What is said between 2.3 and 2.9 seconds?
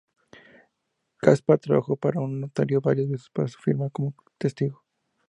notario: